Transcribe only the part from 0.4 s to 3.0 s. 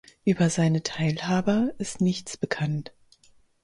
seine Teilhaber ist Nichts bekannt.